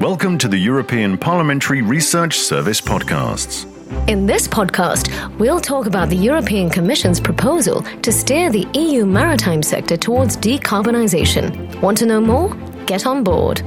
Welcome 0.00 0.38
to 0.38 0.48
the 0.48 0.56
European 0.56 1.18
Parliamentary 1.18 1.82
Research 1.82 2.38
Service 2.38 2.80
podcasts. 2.80 3.66
In 4.08 4.26
this 4.26 4.46
podcast, 4.46 5.10
we'll 5.40 5.60
talk 5.60 5.86
about 5.86 6.08
the 6.08 6.16
European 6.16 6.70
Commission's 6.70 7.18
proposal 7.18 7.82
to 7.82 8.12
steer 8.12 8.48
the 8.48 8.64
EU 8.74 9.04
maritime 9.04 9.60
sector 9.60 9.96
towards 9.96 10.36
decarbonisation. 10.36 11.80
Want 11.82 11.98
to 11.98 12.06
know 12.06 12.20
more? 12.20 12.54
Get 12.86 13.06
on 13.06 13.24
board. 13.24 13.60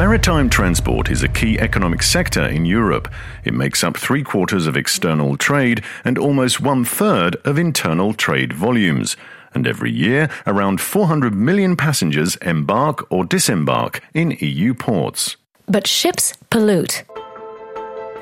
Maritime 0.00 0.48
transport 0.48 1.10
is 1.10 1.22
a 1.22 1.28
key 1.28 1.60
economic 1.60 2.02
sector 2.02 2.46
in 2.46 2.64
Europe. 2.64 3.06
It 3.44 3.52
makes 3.52 3.84
up 3.84 3.98
three 3.98 4.22
quarters 4.22 4.66
of 4.66 4.74
external 4.74 5.36
trade 5.36 5.84
and 6.06 6.16
almost 6.16 6.58
one 6.58 6.86
third 6.86 7.36
of 7.44 7.58
internal 7.58 8.14
trade 8.14 8.50
volumes. 8.50 9.18
And 9.52 9.66
every 9.66 9.90
year, 9.90 10.30
around 10.46 10.80
400 10.80 11.34
million 11.34 11.76
passengers 11.76 12.36
embark 12.36 13.12
or 13.12 13.26
disembark 13.26 14.00
in 14.14 14.38
EU 14.40 14.72
ports. 14.72 15.36
But 15.66 15.86
ships 15.86 16.32
pollute. 16.48 17.04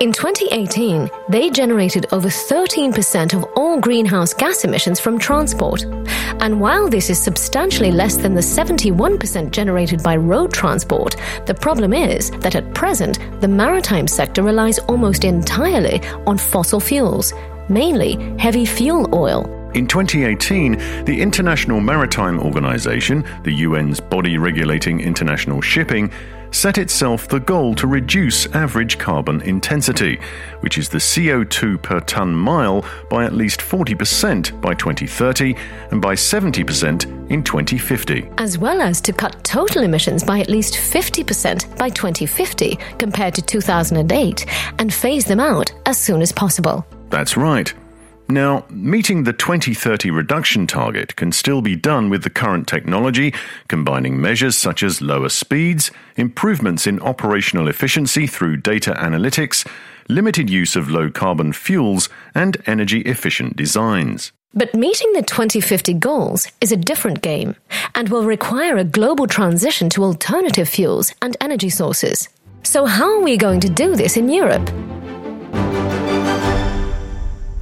In 0.00 0.12
2018, 0.12 1.10
they 1.30 1.48
generated 1.48 2.04
over 2.10 2.28
13% 2.28 3.34
of 3.34 3.44
all 3.54 3.80
greenhouse 3.80 4.34
gas 4.34 4.62
emissions 4.64 5.00
from 5.00 5.18
transport. 5.18 5.84
And 6.40 6.60
while 6.60 6.88
this 6.88 7.10
is 7.10 7.18
substantially 7.18 7.90
less 7.90 8.16
than 8.16 8.34
the 8.34 8.40
71% 8.40 9.50
generated 9.50 10.02
by 10.02 10.16
road 10.16 10.52
transport, 10.52 11.16
the 11.46 11.54
problem 11.54 11.92
is 11.92 12.30
that 12.42 12.54
at 12.54 12.74
present, 12.74 13.18
the 13.40 13.48
maritime 13.48 14.06
sector 14.06 14.42
relies 14.42 14.78
almost 14.80 15.24
entirely 15.24 16.00
on 16.26 16.38
fossil 16.38 16.80
fuels, 16.80 17.32
mainly 17.68 18.16
heavy 18.38 18.64
fuel 18.64 19.08
oil. 19.14 19.50
In 19.74 19.86
2018, 19.86 21.04
the 21.04 21.20
International 21.20 21.80
Maritime 21.80 22.40
Organization, 22.40 23.24
the 23.42 23.64
UN's 23.64 24.00
body 24.00 24.38
regulating 24.38 25.00
international 25.00 25.60
shipping, 25.60 26.10
set 26.56 26.78
itself 26.78 27.28
the 27.28 27.38
goal 27.38 27.74
to 27.74 27.86
reduce 27.86 28.46
average 28.54 28.98
carbon 28.98 29.42
intensity, 29.42 30.18
which 30.60 30.78
is 30.78 30.88
the 30.88 30.98
CO2 30.98 31.80
per 31.82 32.00
tonne 32.00 32.34
mile, 32.34 32.84
by 33.10 33.24
at 33.24 33.34
least 33.34 33.60
40% 33.60 34.58
by 34.60 34.72
2030 34.72 35.54
and 35.90 36.00
by 36.00 36.14
70% 36.14 37.30
in 37.30 37.42
2050. 37.42 38.28
As 38.38 38.56
well 38.58 38.80
as 38.80 39.00
to 39.02 39.12
cut 39.12 39.44
total 39.44 39.82
emissions 39.82 40.24
by 40.24 40.40
at 40.40 40.48
least 40.48 40.74
50% 40.74 41.76
by 41.76 41.90
2050 41.90 42.76
compared 42.98 43.34
to 43.34 43.42
2008 43.42 44.46
and 44.78 44.92
phase 44.92 45.26
them 45.26 45.40
out 45.40 45.70
as 45.84 45.98
soon 45.98 46.22
as 46.22 46.32
possible. 46.32 46.86
That's 47.10 47.36
right. 47.36 47.72
Now, 48.28 48.64
meeting 48.70 49.22
the 49.22 49.32
2030 49.32 50.10
reduction 50.10 50.66
target 50.66 51.14
can 51.14 51.30
still 51.30 51.62
be 51.62 51.76
done 51.76 52.10
with 52.10 52.24
the 52.24 52.30
current 52.30 52.66
technology, 52.66 53.32
combining 53.68 54.20
measures 54.20 54.56
such 54.56 54.82
as 54.82 55.00
lower 55.00 55.28
speeds, 55.28 55.92
improvements 56.16 56.88
in 56.88 56.98
operational 57.00 57.68
efficiency 57.68 58.26
through 58.26 58.56
data 58.56 58.94
analytics, 58.98 59.64
limited 60.08 60.50
use 60.50 60.74
of 60.74 60.90
low 60.90 61.08
carbon 61.08 61.52
fuels, 61.52 62.08
and 62.34 62.56
energy 62.66 63.02
efficient 63.02 63.56
designs. 63.56 64.32
But 64.52 64.74
meeting 64.74 65.12
the 65.12 65.22
2050 65.22 65.94
goals 65.94 66.48
is 66.60 66.72
a 66.72 66.76
different 66.76 67.22
game 67.22 67.54
and 67.94 68.08
will 68.08 68.24
require 68.24 68.76
a 68.76 68.84
global 68.84 69.28
transition 69.28 69.88
to 69.90 70.02
alternative 70.02 70.68
fuels 70.68 71.14
and 71.22 71.36
energy 71.40 71.70
sources. 71.70 72.28
So, 72.64 72.86
how 72.86 73.18
are 73.18 73.22
we 73.22 73.36
going 73.36 73.60
to 73.60 73.68
do 73.68 73.94
this 73.94 74.16
in 74.16 74.28
Europe? 74.28 74.68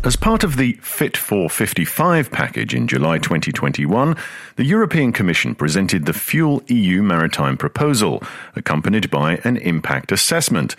As 0.05 0.16
part 0.16 0.44
of 0.44 0.58
the 0.58 0.74
Fit 0.83 1.16
for 1.16 1.48
55 1.48 2.30
package 2.30 2.74
in 2.74 2.86
July 2.86 3.16
2021, 3.16 4.14
the 4.56 4.64
European 4.64 5.14
Commission 5.14 5.55
presented 5.55 6.05
the 6.05 6.12
Fuel 6.12 6.62
EU 6.66 7.02
Maritime 7.02 7.56
proposal, 7.56 8.22
accompanied 8.55 9.10
by 9.10 9.36
an 9.44 9.56
impact 9.56 10.12
assessment. 10.12 10.76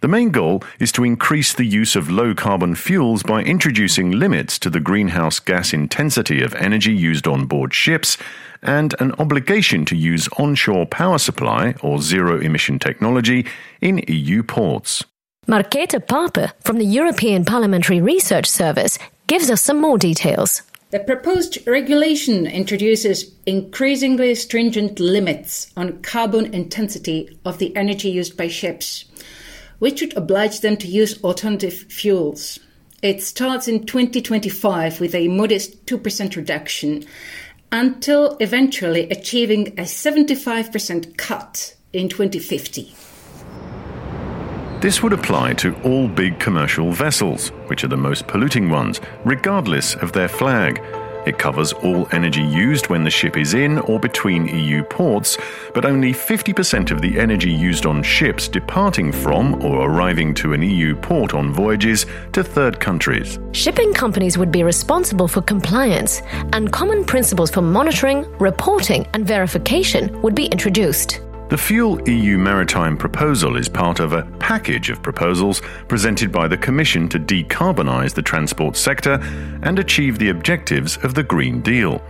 The 0.00 0.08
main 0.08 0.30
goal 0.30 0.64
is 0.80 0.90
to 0.92 1.04
increase 1.04 1.52
the 1.52 1.66
use 1.66 1.94
of 1.94 2.10
low 2.10 2.34
carbon 2.34 2.74
fuels 2.74 3.22
by 3.22 3.42
introducing 3.42 4.10
limits 4.10 4.58
to 4.60 4.70
the 4.70 4.80
greenhouse 4.80 5.38
gas 5.38 5.74
intensity 5.74 6.42
of 6.42 6.54
energy 6.54 6.94
used 6.94 7.26
on 7.26 7.44
board 7.44 7.74
ships 7.74 8.16
and 8.62 8.94
an 9.00 9.12
obligation 9.18 9.84
to 9.84 9.96
use 9.96 10.30
onshore 10.38 10.86
power 10.86 11.18
supply 11.18 11.74
or 11.82 12.00
zero 12.00 12.40
emission 12.40 12.78
technology 12.78 13.44
in 13.82 14.02
EU 14.08 14.42
ports. 14.42 15.04
Marketa 15.48 15.98
Pape 15.98 16.52
from 16.60 16.78
the 16.78 16.84
European 16.84 17.44
Parliamentary 17.44 18.00
Research 18.00 18.48
Service 18.48 18.96
gives 19.26 19.50
us 19.50 19.60
some 19.60 19.80
more 19.80 19.98
details. 19.98 20.62
The 20.90 21.00
proposed 21.00 21.66
regulation 21.66 22.46
introduces 22.46 23.32
increasingly 23.44 24.36
stringent 24.36 25.00
limits 25.00 25.72
on 25.76 26.00
carbon 26.02 26.54
intensity 26.54 27.36
of 27.44 27.58
the 27.58 27.74
energy 27.74 28.08
used 28.08 28.36
by 28.36 28.46
ships, 28.46 29.04
which 29.80 30.00
would 30.00 30.16
oblige 30.16 30.60
them 30.60 30.76
to 30.76 30.86
use 30.86 31.20
alternative 31.24 31.74
fuels. 31.88 32.60
It 33.02 33.20
starts 33.20 33.66
in 33.66 33.84
2025 33.84 35.00
with 35.00 35.12
a 35.12 35.26
modest 35.26 35.86
2% 35.86 36.36
reduction 36.36 37.04
until 37.72 38.36
eventually 38.38 39.10
achieving 39.10 39.68
a 39.70 39.82
75% 39.82 41.16
cut 41.16 41.74
in 41.92 42.08
2050. 42.08 42.94
This 44.82 45.00
would 45.00 45.12
apply 45.12 45.52
to 45.54 45.80
all 45.82 46.08
big 46.08 46.40
commercial 46.40 46.90
vessels, 46.90 47.50
which 47.68 47.84
are 47.84 47.88
the 47.88 47.96
most 47.96 48.26
polluting 48.26 48.68
ones, 48.68 49.00
regardless 49.24 49.94
of 49.94 50.10
their 50.10 50.26
flag. 50.26 50.82
It 51.24 51.38
covers 51.38 51.72
all 51.72 52.08
energy 52.10 52.42
used 52.42 52.88
when 52.88 53.04
the 53.04 53.10
ship 53.10 53.36
is 53.36 53.54
in 53.54 53.78
or 53.78 54.00
between 54.00 54.48
EU 54.48 54.82
ports, 54.82 55.38
but 55.72 55.84
only 55.84 56.12
50% 56.12 56.90
of 56.90 57.00
the 57.00 57.16
energy 57.16 57.52
used 57.52 57.86
on 57.86 58.02
ships 58.02 58.48
departing 58.48 59.12
from 59.12 59.64
or 59.64 59.88
arriving 59.88 60.34
to 60.34 60.52
an 60.52 60.62
EU 60.62 60.96
port 60.96 61.32
on 61.32 61.52
voyages 61.52 62.04
to 62.32 62.42
third 62.42 62.80
countries. 62.80 63.38
Shipping 63.52 63.94
companies 63.94 64.36
would 64.36 64.50
be 64.50 64.64
responsible 64.64 65.28
for 65.28 65.42
compliance, 65.42 66.22
and 66.52 66.72
common 66.72 67.04
principles 67.04 67.52
for 67.52 67.62
monitoring, 67.62 68.28
reporting, 68.38 69.06
and 69.14 69.24
verification 69.24 70.20
would 70.22 70.34
be 70.34 70.46
introduced. 70.46 71.20
The 71.52 71.58
Fuel 71.58 72.00
EU 72.08 72.38
Maritime 72.38 72.96
proposal 72.96 73.58
is 73.58 73.68
part 73.68 74.00
of 74.00 74.14
a 74.14 74.22
package 74.38 74.88
of 74.88 75.02
proposals 75.02 75.60
presented 75.86 76.32
by 76.32 76.48
the 76.48 76.56
Commission 76.56 77.10
to 77.10 77.18
decarbonise 77.18 78.14
the 78.14 78.22
transport 78.22 78.74
sector 78.74 79.20
and 79.62 79.78
achieve 79.78 80.18
the 80.18 80.30
objectives 80.30 80.96
of 81.04 81.12
the 81.12 81.22
Green 81.22 81.60
Deal. 81.60 82.00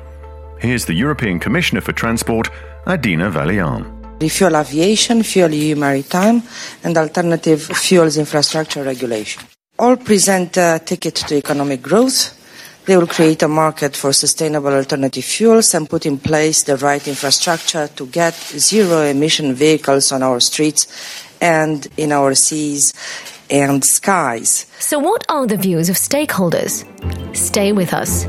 Here's 0.60 0.84
the 0.84 0.94
European 0.94 1.40
Commissioner 1.40 1.80
for 1.80 1.90
Transport, 1.90 2.50
Adina 2.86 3.32
Vălean. 3.32 3.82
Refuel 4.20 4.54
Aviation, 4.54 5.24
Fuel 5.24 5.52
EU 5.52 5.74
Maritime, 5.74 6.44
and 6.84 6.96
Alternative 6.96 7.60
Fuels 7.60 8.16
Infrastructure 8.16 8.84
Regulation. 8.84 9.42
All 9.76 9.96
present 9.96 10.56
a 10.56 10.80
ticket 10.84 11.16
to 11.16 11.34
economic 11.34 11.82
growth 11.82 12.38
they 12.86 12.96
will 12.96 13.06
create 13.06 13.42
a 13.42 13.48
market 13.48 13.94
for 13.94 14.12
sustainable 14.12 14.72
alternative 14.72 15.24
fuels 15.24 15.74
and 15.74 15.88
put 15.88 16.06
in 16.06 16.18
place 16.18 16.62
the 16.64 16.76
right 16.76 17.06
infrastructure 17.06 17.88
to 17.88 18.06
get 18.06 18.34
zero 18.34 19.02
emission 19.02 19.54
vehicles 19.54 20.12
on 20.12 20.22
our 20.22 20.40
streets 20.40 20.86
and 21.40 21.88
in 21.96 22.12
our 22.12 22.34
seas 22.34 22.92
and 23.50 23.84
skies. 23.84 24.66
So, 24.78 24.98
what 24.98 25.24
are 25.28 25.46
the 25.46 25.56
views 25.56 25.88
of 25.88 25.96
stakeholders? 25.96 26.84
Stay 27.36 27.72
with 27.72 27.92
us. 27.92 28.26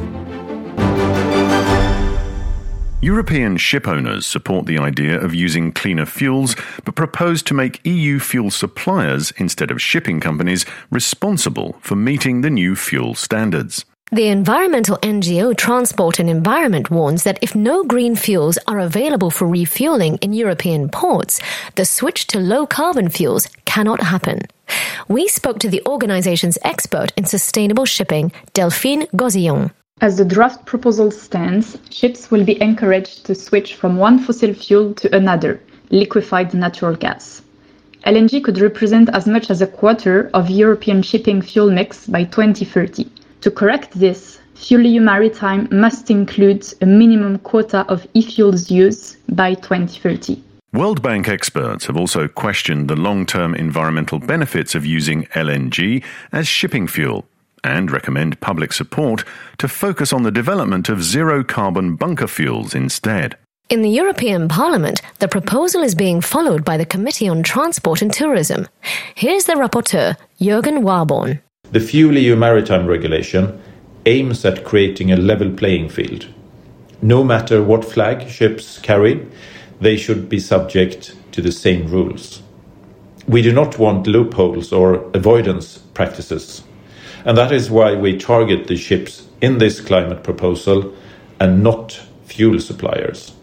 European 3.02 3.58
ship 3.58 3.86
owners 3.86 4.26
support 4.26 4.66
the 4.66 4.78
idea 4.78 5.20
of 5.20 5.36
using 5.36 5.74
cleaner 5.74 6.06
fuels, 6.06 6.56
but 6.86 6.96
propose 6.96 7.44
to 7.44 7.54
make 7.54 7.86
EU 7.86 8.18
fuel 8.18 8.50
suppliers, 8.50 9.34
instead 9.36 9.72
of 9.72 9.82
shipping 9.82 10.22
companies, 10.22 10.66
responsible 10.90 11.76
for 11.82 11.98
meeting 11.98 12.42
the 12.42 12.50
new 12.50 12.78
fuel 12.78 13.14
standards. 13.14 13.84
The 14.14 14.28
environmental 14.28 14.98
NGO 14.98 15.58
Transport 15.58 16.20
and 16.20 16.30
Environment 16.30 16.92
warns 16.92 17.24
that 17.24 17.40
if 17.42 17.56
no 17.56 17.84
green 17.84 18.16
fuels 18.16 18.60
are 18.68 18.78
available 18.78 19.32
for 19.32 19.48
refueling 19.48 20.18
in 20.18 20.34
European 20.34 20.88
ports, 20.88 21.40
the 21.78 21.84
switch 21.84 22.28
to 22.28 22.40
low 22.40 22.68
carbon 22.68 23.10
fuels 23.10 23.48
cannot 23.66 24.04
happen. 24.04 24.42
We 25.08 25.28
spoke 25.28 25.58
to 25.62 25.68
the 25.68 25.82
organization's 25.88 26.60
expert 26.62 27.12
in 27.18 27.26
sustainable 27.26 27.86
shipping, 27.86 28.32
Delphine 28.54 29.08
Gozillon. 29.16 29.72
As 30.00 30.18
the 30.18 30.26
draft 30.26 30.68
proposal 30.68 31.10
stands, 31.10 31.76
ships 31.90 32.30
will 32.30 32.46
be 32.46 32.62
encouraged 32.62 33.26
to 33.26 33.34
switch 33.34 33.74
from 33.74 33.98
one 33.98 34.20
fossil 34.20 34.54
fuel 34.54 34.94
to 34.94 35.16
another, 35.16 35.60
liquefied 35.90 36.54
natural 36.54 36.96
gas. 36.96 37.42
LNG 38.06 38.44
could 38.44 38.60
represent 38.60 39.10
as 39.10 39.26
much 39.26 39.50
as 39.50 39.60
a 39.60 39.66
quarter 39.66 40.30
of 40.36 40.52
European 40.52 41.02
shipping 41.02 41.42
fuel 41.42 41.72
mix 41.72 42.06
by 42.06 42.26
2030. 42.26 43.10
To 43.44 43.52
correct 43.52 43.92
this, 44.00 44.40
FuelEU 44.56 45.02
Maritime 45.02 45.68
must 45.70 46.10
include 46.10 46.66
a 46.82 46.86
minimum 46.86 47.40
quota 47.40 47.86
of 47.90 48.08
e-fuels 48.14 48.72
use 48.72 49.18
by 49.28 49.56
2030. 49.56 50.42
World 50.72 51.02
Bank 51.02 51.28
experts 51.28 51.86
have 51.88 51.98
also 51.98 52.30
questioned 52.30 52.88
the 52.88 52.96
long 52.96 53.26
term 53.26 53.54
environmental 53.54 54.20
benefits 54.20 54.76
of 54.76 54.86
using 54.86 55.26
LNG 55.36 56.02
as 56.32 56.48
shipping 56.48 56.88
fuel. 56.88 57.26
and 57.66 57.92
recommend 57.92 58.40
public 58.40 58.72
support 58.74 59.26
to 59.58 59.68
focus 59.68 60.14
on 60.14 60.24
the 60.24 60.32
development 60.32 60.90
of 60.90 61.02
zero 61.04 61.44
carbon 61.44 61.96
bunker 61.96 62.28
fuels 62.28 62.74
instead. 62.76 63.38
In 63.70 63.82
the 63.82 63.90
European 63.90 64.50
Parliament, 64.50 65.02
the 65.20 65.30
proposal 65.30 65.82
is 65.82 65.96
being 65.96 66.20
followed 66.20 66.64
by 66.66 66.78
the 66.78 66.86
Committee 66.86 67.30
on 67.30 67.42
Transport 67.42 68.02
and 68.02 68.14
Tourism. 68.14 68.68
Here's 69.16 69.46
the 69.46 69.54
rapporteur, 69.54 70.18
Jürgen 70.40 70.82
Warborn. 70.82 71.40
The 71.74 71.80
Fuel 71.80 72.20
EU 72.20 72.36
Maritime 72.36 72.86
Regulation 72.86 73.60
aims 74.06 74.46
at 74.46 74.64
creating 74.64 75.12
a 75.12 75.18
level 75.18 75.50
playing 75.50 75.90
field. 75.90 76.28
No 77.02 77.24
matter 77.24 77.64
what 77.64 77.84
flag 77.84 78.30
ships 78.30 78.78
carry, 78.78 79.26
they 79.82 79.98
should 79.98 80.30
be 80.30 80.40
subject 80.40 81.16
to 81.32 81.42
the 81.42 81.52
same 81.52 81.88
rules. 81.88 82.44
We 83.28 83.42
do 83.42 83.52
not 83.52 83.80
want 83.80 84.06
loopholes 84.06 84.72
or 84.72 85.10
avoidance 85.16 85.80
practices, 85.96 86.62
and 87.26 87.36
that 87.40 87.52
is 87.52 87.72
why 87.72 87.96
we 87.96 88.20
target 88.20 88.68
the 88.68 88.78
ships 88.78 89.28
in 89.42 89.58
this 89.58 89.82
climate 89.82 90.24
proposal 90.24 90.94
and 91.40 91.64
not 91.64 92.00
fuel 92.26 92.60
suppliers 92.60 93.34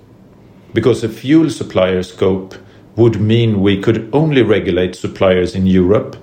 because 0.73 1.03
a 1.03 1.09
fuel 1.09 1.51
supplier 1.51 2.05
scope 2.05 2.55
would 2.95 3.21
mean 3.21 3.61
we 3.61 3.83
could 3.83 4.09
only 4.13 4.43
regulate 4.43 4.95
suppliers 4.95 5.57
in 5.57 5.67
Europe 5.67 6.17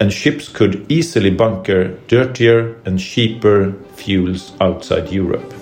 and 0.00 0.12
ships 0.12 0.48
could 0.48 0.90
easily 0.90 1.30
bunker 1.30 1.96
dirtier 2.08 2.76
and 2.84 2.98
cheaper 2.98 3.72
fuels 3.94 4.52
outside 4.60 5.10
Europe. 5.10 5.52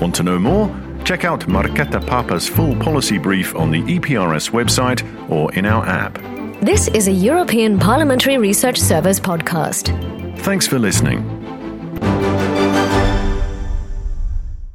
Want 0.00 0.14
to 0.14 0.22
know 0.22 0.38
more? 0.38 0.68
Check 1.04 1.24
out 1.24 1.40
Marketa 1.48 2.00
Pape's 2.06 2.48
full 2.48 2.76
policy 2.76 3.18
brief 3.18 3.54
on 3.54 3.70
the 3.70 3.82
EPRS 3.82 4.50
website 4.50 5.02
or 5.30 5.52
in 5.54 5.66
our 5.66 5.84
app. 5.86 6.18
This 6.62 6.88
is 6.88 7.08
a 7.08 7.12
European 7.12 7.78
Parliamentary 7.78 8.38
Research 8.38 8.78
Service 8.78 9.18
podcast. 9.18 9.88
Thanks 10.40 10.66
for 10.66 10.78
listening. 10.78 11.39